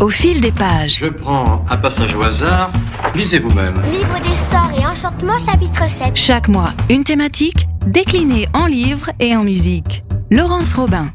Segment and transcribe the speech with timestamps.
[0.00, 0.96] Au fil des pages.
[0.98, 2.72] Je prends un passage au hasard.
[3.14, 3.74] Lisez vous-même.
[3.82, 6.16] Livre des sorts et enchantements, chapitre 7.
[6.16, 10.02] Chaque mois, une thématique déclinée en livres et en musique.
[10.30, 11.12] Laurence Robin.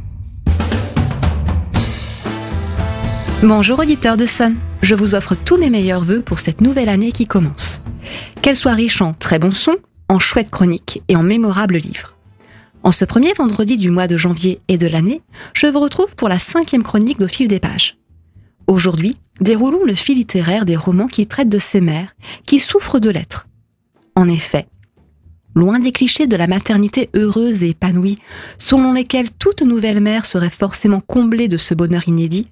[3.42, 4.56] Bonjour auditeurs de Sun.
[4.84, 7.82] Je vous offre tous mes meilleurs voeux pour cette nouvelle année qui commence.
[8.44, 9.78] Qu'elle soit riche en très bons sons,
[10.10, 12.14] en chouettes chroniques et en mémorables livres.
[12.84, 15.24] En ce premier vendredi du mois de janvier et de l'année,
[15.54, 17.98] je vous retrouve pour la cinquième chronique d'Au fil des pages.
[18.68, 22.16] Aujourd'hui, déroulons le fil littéraire des romans qui traitent de ces mères
[22.46, 23.48] qui souffrent de l'être.
[24.16, 24.68] En effet,
[25.56, 28.20] loin des clichés de la maternité heureuse et épanouie,
[28.58, 32.48] selon lesquels toute nouvelle mère serait forcément comblée de ce bonheur inédit,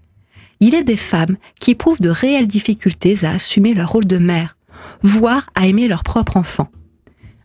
[0.59, 4.55] il est des femmes qui éprouvent de réelles difficultés à assumer leur rôle de mère,
[5.01, 6.69] voire à aimer leur propre enfant.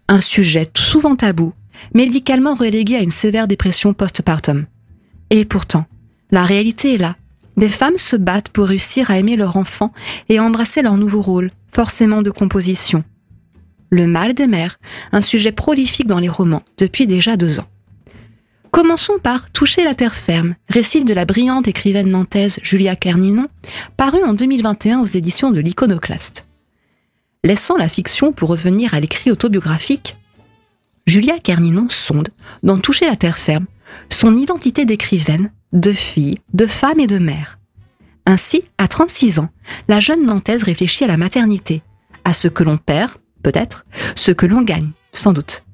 [0.08, 1.52] Un sujet souvent tabou,
[1.94, 4.66] médicalement relégué à une sévère dépression postpartum.
[5.30, 5.86] Et pourtant,
[6.30, 7.16] la réalité est là,
[7.58, 9.92] des femmes se battent pour réussir à aimer leur enfant
[10.28, 13.04] et embrasser leur nouveau rôle, forcément de composition.
[13.90, 14.78] Le mal des mères,
[15.12, 17.68] un sujet prolifique dans les romans depuis déjà deux ans.
[18.70, 23.48] Commençons par Toucher la terre ferme, récit de la brillante écrivaine nantaise Julia Kerninon,
[23.96, 26.46] paru en 2021 aux éditions de l'Iconoclaste.
[27.44, 30.16] Laissant la fiction pour revenir à l'écrit autobiographique,
[31.06, 32.28] Julia Kerninon sonde,
[32.62, 33.66] dans Toucher la terre ferme,
[34.10, 37.58] son identité d'écrivaine, de fille, de femme et de mère.
[38.26, 39.48] Ainsi, à 36 ans,
[39.88, 41.82] la jeune Nantaise réfléchit à la maternité,
[42.24, 45.64] à ce que l'on perd, peut-être, ce que l'on gagne, sans doute.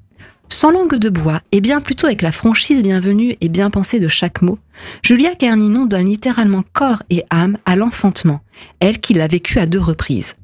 [0.47, 4.07] Sans langue de bois, et bien plutôt avec la franchise bienvenue et bien pensée de
[4.07, 4.59] chaque mot,
[5.03, 8.41] Julia Kerninon donne littéralement corps et âme à l'enfantement,
[8.79, 10.35] elle qui l'a vécu à deux reprises.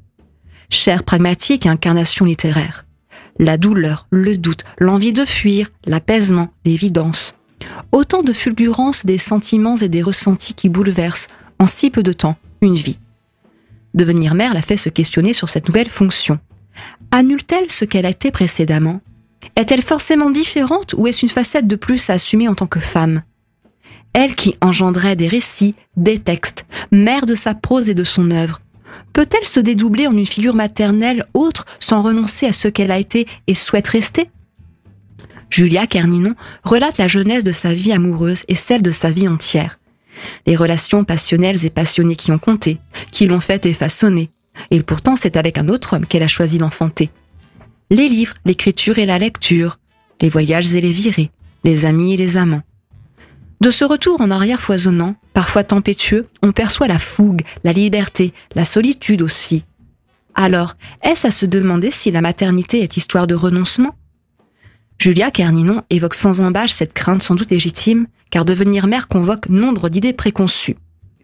[0.69, 2.85] Chère pragmatique et incarnation littéraire.
[3.39, 7.35] La douleur, le doute, l'envie de fuir, l'apaisement, l'évidence,
[7.91, 11.27] Autant de fulgurances des sentiments et des ressentis qui bouleversent,
[11.59, 12.99] en si peu de temps, une vie.
[13.93, 16.39] Devenir mère l'a fait se questionner sur cette nouvelle fonction.
[17.11, 19.01] Annule-t-elle ce qu'elle été précédemment?
[19.55, 23.23] Est-elle forcément différente ou est-ce une facette de plus à assumer en tant que femme?
[24.13, 28.59] Elle qui engendrait des récits, des textes, mère de sa prose et de son œuvre,
[29.13, 33.27] peut-elle se dédoubler en une figure maternelle autre sans renoncer à ce qu'elle a été
[33.47, 34.29] et souhaite rester?
[35.51, 39.79] Julia Kerninon relate la jeunesse de sa vie amoureuse et celle de sa vie entière.
[40.47, 42.79] Les relations passionnelles et passionnées qui ont compté,
[43.11, 44.31] qui l'ont faite et façonnée.
[44.71, 47.09] Et pourtant, c'est avec un autre homme qu'elle a choisi d'enfanter.
[47.89, 49.77] Les livres, l'écriture et la lecture,
[50.21, 51.31] les voyages et les virées,
[51.63, 52.63] les amis et les amants.
[53.59, 58.65] De ce retour en arrière foisonnant, parfois tempétueux, on perçoit la fougue, la liberté, la
[58.65, 59.65] solitude aussi.
[60.33, 63.95] Alors, est-ce à se demander si la maternité est histoire de renoncement
[65.01, 69.89] Julia Kerninon évoque sans embâche cette crainte sans doute légitime, car devenir mère convoque nombre
[69.89, 70.77] d'idées préconçues.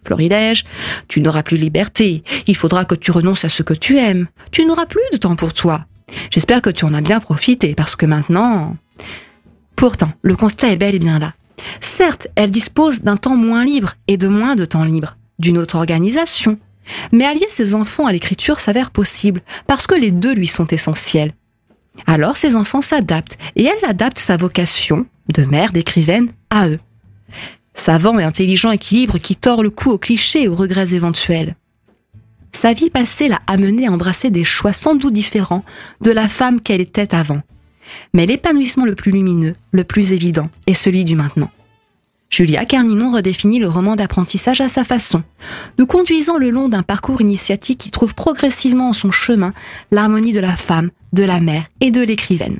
[0.03, 0.65] Florilège,
[1.07, 4.65] tu n'auras plus liberté, il faudra que tu renonces à ce que tu aimes, tu
[4.65, 5.85] n'auras plus de temps pour toi.
[6.31, 8.75] J'espère que tu en as bien profité, parce que maintenant...
[9.75, 11.35] Pourtant, le constat est bel et bien là.
[11.79, 15.75] Certes, elle dispose d'un temps moins libre et de moins de temps libre, d'une autre
[15.75, 16.57] organisation.
[17.11, 21.35] Mais allier ses enfants à l'écriture s'avère possible, parce que les deux lui sont essentiels.
[22.05, 26.79] Alors ses enfants s'adaptent et elle adapte sa vocation de mère, d'écrivaine, à eux.
[27.73, 31.55] Savant et intelligent équilibre qui tord le cou aux clichés et aux regrets éventuels.
[32.51, 35.63] Sa vie passée l'a amenée à embrasser des choix sans doute différents
[36.01, 37.41] de la femme qu'elle était avant.
[38.13, 41.51] Mais l'épanouissement le plus lumineux, le plus évident, est celui du maintenant.
[42.29, 45.23] Julia Carninon redéfinit le roman d'apprentissage à sa façon,
[45.79, 49.53] nous conduisant le long d'un parcours initiatique qui trouve progressivement en son chemin
[49.91, 52.59] l'harmonie de la femme, de la mère et de l'écrivaine.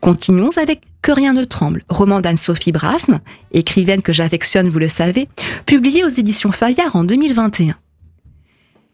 [0.00, 3.20] Continuons avec Que rien ne tremble, roman d'Anne-Sophie Brasme,
[3.52, 5.28] écrivaine que j'affectionne, vous le savez,
[5.66, 7.74] publié aux éditions Fayard en 2021.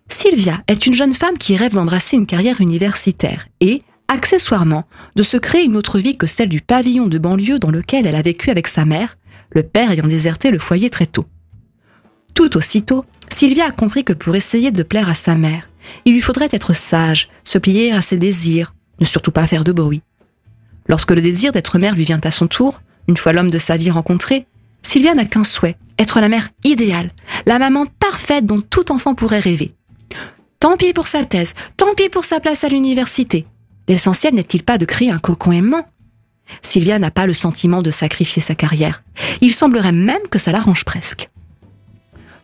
[0.09, 4.85] Sylvia est une jeune femme qui rêve d'embrasser une carrière universitaire et, accessoirement,
[5.17, 8.17] de se créer une autre vie que celle du pavillon de banlieue dans lequel elle
[8.17, 9.17] a vécu avec sa mère,
[9.55, 11.27] le père ayant déserté le foyer très tôt.
[12.35, 15.69] Tout aussitôt, Sylvia a compris que pour essayer de plaire à sa mère,
[16.05, 19.73] il lui faudrait être sage, se plier à ses désirs, ne surtout pas faire de
[19.73, 20.03] bruit.
[20.87, 23.77] Lorsque le désir d'être mère lui vient à son tour, une fois l'homme de sa
[23.77, 24.47] vie rencontré,
[24.83, 27.11] Sylvia n'a qu'un souhait, être la mère idéale,
[27.47, 29.75] la maman parfaite dont tout enfant pourrait rêver.
[30.59, 33.47] Tant pis pour sa thèse, tant pis pour sa place à l'université.
[33.89, 35.87] L'essentiel n'est-il pas de créer un cocon aimant
[36.61, 39.03] Sylvia n'a pas le sentiment de sacrifier sa carrière.
[39.41, 41.31] Il semblerait même que ça l'arrange presque.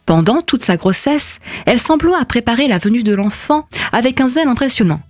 [0.06, 4.48] Pendant toute sa grossesse, elle s'emploie à préparer la venue de l'enfant avec un zèle
[4.48, 5.02] impressionnant.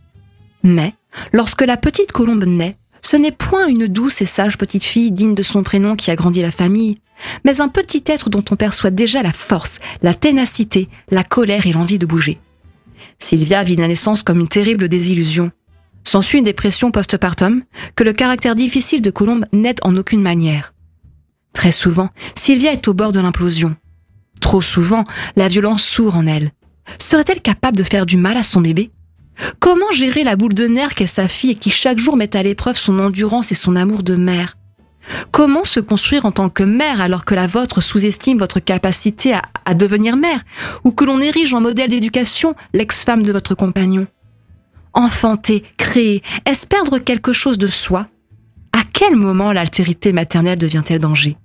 [0.64, 0.94] Mais,
[1.32, 5.34] lorsque la petite colombe naît, ce n'est point une douce et sage petite fille digne
[5.34, 6.96] de son prénom qui a grandi la famille,
[7.44, 11.72] mais un petit être dont on perçoit déjà la force, la ténacité, la colère et
[11.72, 12.40] l'envie de bouger.
[13.18, 15.50] Sylvia vit la naissance comme une terrible désillusion.
[16.08, 17.64] S'ensuit une dépression postpartum
[17.94, 20.72] que le caractère difficile de Colombe n'aide en aucune manière.
[21.52, 23.76] Très souvent, Sylvia est au bord de l'implosion.
[24.40, 25.05] Trop souvent,
[25.37, 26.52] la violence sourd en elle.
[26.99, 28.90] Serait-elle capable de faire du mal à son bébé?
[29.58, 32.43] Comment gérer la boule de nerfs qu'est sa fille et qui chaque jour met à
[32.43, 34.56] l'épreuve son endurance et son amour de mère?
[35.31, 39.43] Comment se construire en tant que mère alors que la vôtre sous-estime votre capacité à,
[39.66, 40.40] à devenir mère
[40.84, 44.06] ou que l'on érige en modèle d'éducation l'ex-femme de votre compagnon?
[44.98, 48.08] Enfanter, créer, est-ce perdre quelque chose de soi?
[48.72, 51.36] À quel moment l'altérité maternelle devient-elle danger?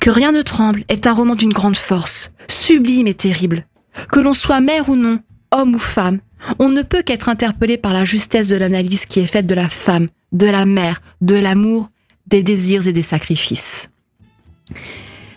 [0.00, 3.64] Que rien ne tremble est un roman d'une grande force, sublime et terrible.
[4.10, 5.20] Que l'on soit mère ou non,
[5.52, 6.18] homme ou femme,
[6.58, 9.68] on ne peut qu'être interpellé par la justesse de l'analyse qui est faite de la
[9.68, 11.90] femme, de la mère, de l'amour,
[12.26, 13.88] des désirs et des sacrifices.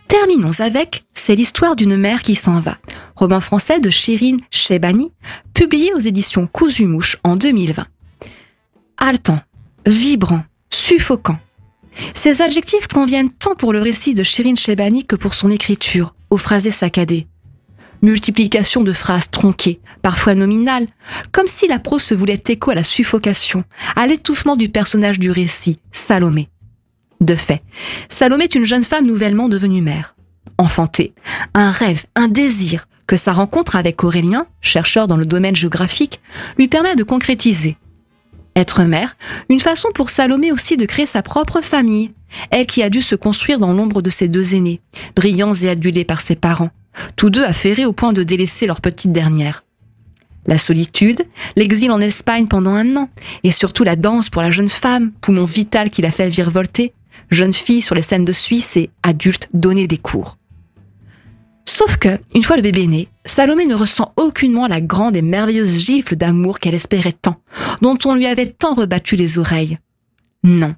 [0.07, 2.77] Terminons avec C'est l'histoire d'une mère qui s'en va,
[3.15, 5.13] roman français de Shirin Shebani,
[5.53, 7.87] publié aux éditions Cousumouche en 2020.
[8.97, 9.39] Haletant,
[9.85, 11.39] vibrant, suffocant.
[12.13, 16.35] Ces adjectifs conviennent tant pour le récit de Shirin Shebani que pour son écriture, aux
[16.35, 17.27] phrasés saccadés
[18.01, 20.87] multiplication de phrases tronquées, parfois nominales,
[21.31, 23.63] comme si la prose se voulait écho à la suffocation,
[23.95, 26.49] à l'étouffement du personnage du récit, Salomé.
[27.21, 27.63] De fait,
[28.09, 30.15] Salomé est une jeune femme nouvellement devenue mère.
[30.63, 31.13] Enfantée,
[31.53, 36.21] un rêve, un désir que sa rencontre avec Aurélien, chercheur dans le domaine géographique,
[36.57, 37.75] lui permet de concrétiser.
[38.55, 39.17] Être mère,
[39.49, 42.13] une façon pour Salomé aussi de créer sa propre famille,
[42.49, 44.79] elle qui a dû se construire dans l'ombre de ses deux aînés,
[45.17, 46.71] brillants et adulés par ses parents,
[47.17, 49.65] tous deux affairés au point de délaisser leur petite dernière.
[50.45, 51.25] La solitude,
[51.57, 53.09] l'exil en Espagne pendant un an,
[53.43, 56.93] et surtout la danse pour la jeune femme, poumon vital qui l'a fait virevolter,
[57.31, 60.37] jeune fille sur les scènes de Suisse et adulte donner des cours.
[61.65, 65.85] Sauf que, une fois le bébé né, Salomé ne ressent aucunement la grande et merveilleuse
[65.85, 67.37] gifle d'amour qu'elle espérait tant,
[67.81, 69.77] dont on lui avait tant rebattu les oreilles.
[70.43, 70.75] Non.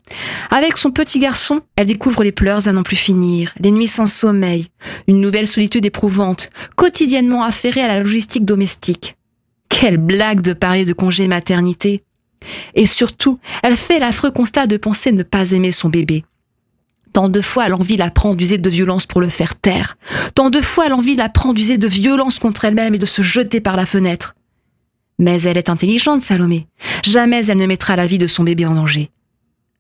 [0.52, 4.06] Avec son petit garçon, elle découvre les pleurs à n'en plus finir, les nuits sans
[4.06, 4.68] sommeil,
[5.08, 9.18] une nouvelle solitude éprouvante, quotidiennement affairée à la logistique domestique.
[9.70, 12.04] Quelle blague de parler de congé maternité.
[12.76, 16.24] Et surtout, elle fait l'affreux constat de penser ne pas aimer son bébé.
[17.16, 19.96] Tant de fois l'envie la prend d'user de violence pour le faire taire.
[20.34, 23.62] Tant de fois l'envie la prend d'user de violence contre elle-même et de se jeter
[23.62, 24.36] par la fenêtre.
[25.18, 26.68] Mais elle est intelligente, Salomé.
[27.06, 29.12] Jamais elle ne mettra la vie de son bébé en danger.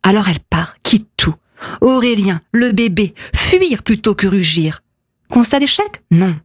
[0.01, 1.35] Alors elle part, quitte tout.
[1.81, 4.81] Aurélien, le bébé, fuir plutôt que rugir.
[5.29, 6.03] Constat d'échec?
[6.11, 6.38] Non.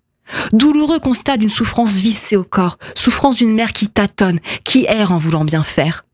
[0.53, 5.19] Douloureux constat d'une souffrance vissée au corps, souffrance d'une mère qui tâtonne, qui erre en
[5.19, 6.05] voulant bien faire.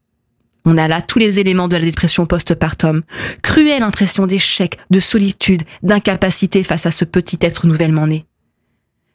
[0.68, 3.02] On a là tous les éléments de la dépression postpartum.
[3.40, 8.26] Cruelle impression d'échec, de solitude, d'incapacité face à ce petit être nouvellement né.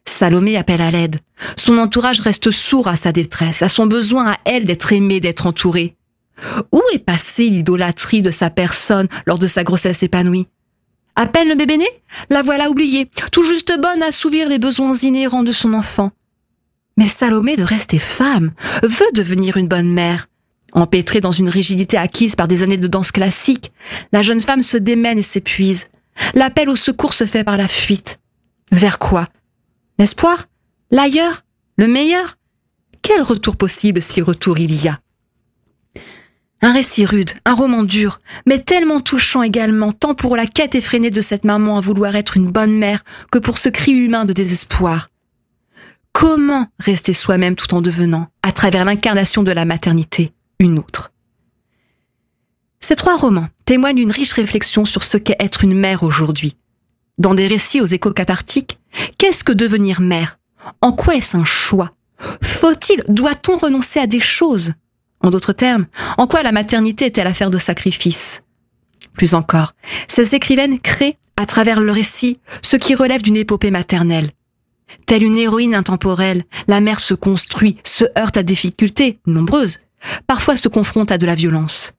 [0.06, 1.18] Salomé appelle à l'aide.
[1.56, 5.46] Son entourage reste sourd à sa détresse, à son besoin à elle d'être aimée, d'être
[5.46, 5.94] entourée.
[6.72, 10.48] Où est passée l'idolâtrie de sa personne lors de sa grossesse épanouie?
[11.16, 11.86] À peine le bébé né?
[12.30, 16.12] La voilà oubliée, tout juste bonne à assouvir les besoins inhérents de son enfant.
[16.96, 18.52] Mais Salomé veut rester femme,
[18.82, 20.26] veut devenir une bonne mère.
[20.72, 23.72] Empêtrée dans une rigidité acquise par des années de danse classique,
[24.12, 25.88] la jeune femme se démène et s'épuise.
[26.34, 28.18] L'appel au secours se fait par la fuite.
[28.70, 29.28] Vers quoi?
[29.98, 30.46] L'espoir
[30.90, 31.42] L'ailleurs?
[31.76, 32.36] Le meilleur?
[33.02, 35.00] Quel retour possible si retour il y a?
[36.64, 41.10] Un récit rude, un roman dur, mais tellement touchant également, tant pour la quête effrénée
[41.10, 44.32] de cette maman à vouloir être une bonne mère que pour ce cri humain de
[44.32, 45.08] désespoir.
[46.12, 50.32] Comment rester soi-même tout en devenant, à travers l'incarnation de la maternité,
[50.62, 51.12] une autre.
[52.80, 56.56] Ces trois romans témoignent d'une riche réflexion sur ce qu'est être une mère aujourd'hui.
[57.18, 58.78] Dans des récits aux échos cathartiques,
[59.18, 60.38] qu'est-ce que devenir mère?
[60.80, 61.92] En quoi est-ce un choix?
[62.42, 64.72] Faut-il, doit-on renoncer à des choses?
[65.20, 65.86] En d'autres termes,
[66.18, 68.42] en quoi la maternité est-elle affaire de sacrifice
[69.14, 69.74] Plus encore,
[70.08, 74.32] ces écrivaines créent, à travers le récit, ce qui relève d'une épopée maternelle.
[75.06, 79.78] Telle une héroïne intemporelle, la mère se construit, se heurte à difficultés, nombreuses,
[80.26, 81.94] parfois se confronte à de la violence.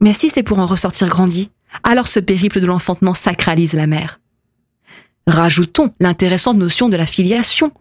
[0.00, 1.50] Mais si c'est pour en ressortir grandi,
[1.82, 4.20] alors ce périple de l'enfantement sacralise la mère.
[5.26, 7.72] Rajoutons l'intéressante notion de la filiation.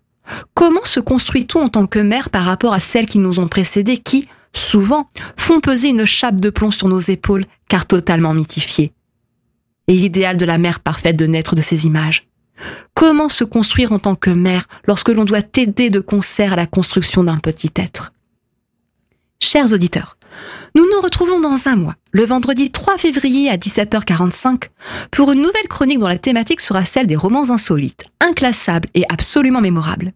[0.53, 3.97] Comment se construit-on en tant que mère par rapport à celles qui nous ont précédées
[3.97, 8.93] qui, souvent, font peser une chape de plomb sur nos épaules, car totalement mythifiées?
[9.87, 12.27] Et l'idéal de la mère parfaite de naître de ces images.
[12.93, 16.67] Comment se construire en tant que mère lorsque l'on doit aider de concert à la
[16.67, 18.13] construction d'un petit être?
[19.45, 20.15] Chers auditeurs,
[20.73, 24.69] nous nous retrouvons dans un mois, le vendredi 3 février à 17h45,
[25.11, 29.59] pour une nouvelle chronique dont la thématique sera celle des romans insolites, inclassables et absolument
[29.59, 30.13] mémorables.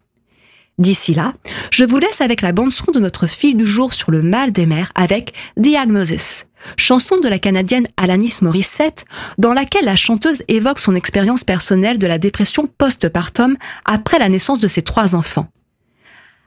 [0.78, 1.34] D'ici là,
[1.72, 4.66] je vous laisse avec la bande-son de notre fil du jour sur le mal des
[4.66, 6.46] mers avec Diagnosis,
[6.78, 9.04] chanson de la Canadienne Alanis Morissette,
[9.38, 14.60] dans laquelle la chanteuse évoque son expérience personnelle de la dépression post-partum après la naissance
[14.60, 15.50] de ses trois enfants.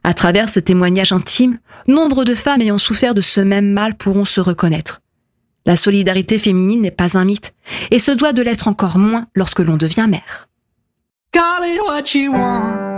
[0.02, 4.24] À travers ce témoignage intime, nombre de femmes ayant souffert de ce même mal pourront
[4.24, 5.00] se reconnaître.
[5.66, 7.52] La solidarité féminine n'est pas un mythe,
[7.90, 10.48] et se doit de l'être encore moins lorsque l'on devient mère.
[11.32, 12.90] Call it what you want.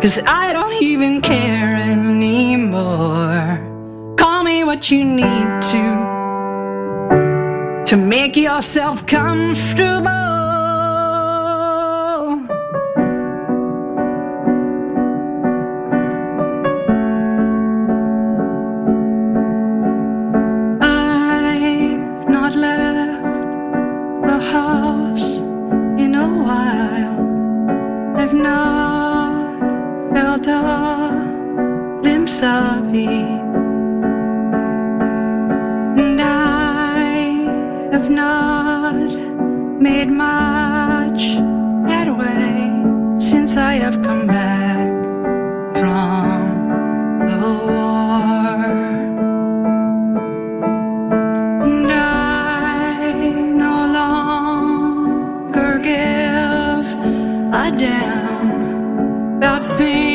[0.00, 3.58] Cause I don't even care anymore.
[4.16, 6.14] Call me what you need to.
[7.86, 10.33] To make yourself comfortable.
[30.44, 33.40] Felt a glimpse of ease.
[36.02, 39.10] And I have not
[39.80, 41.22] made much
[41.90, 42.70] headway
[43.18, 44.90] since I have come back
[45.80, 46.58] from
[47.30, 48.64] the war.
[51.64, 53.30] And I
[53.64, 56.86] no longer give
[57.62, 60.13] a damn about things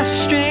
[0.00, 0.49] frustrated.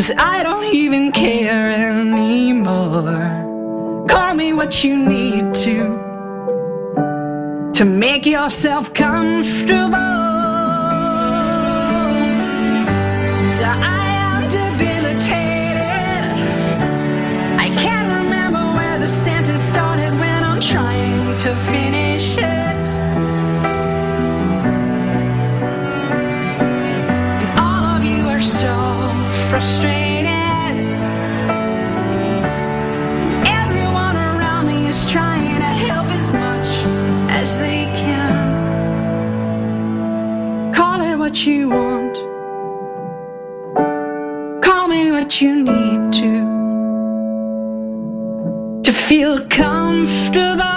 [0.00, 3.20] Cause I don't even care anymore.
[4.08, 5.78] Call me what you need to
[7.74, 9.98] to make yourself comfortable.
[13.58, 16.32] So I am debilitated.
[17.66, 21.99] I can't remember where the sentence started when I'm trying to finish
[29.60, 30.76] frustrated.
[33.44, 36.86] Everyone around me is trying to help as much
[37.28, 38.40] as they can.
[40.72, 42.16] Call it what you want,
[44.64, 46.32] call me what you need to.
[48.82, 50.68] To feel comfortable.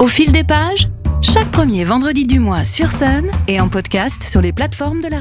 [0.00, 0.88] Au fil des pages,
[1.32, 5.16] chaque premier vendredi du mois sur Sun et en podcast sur les plateformes de la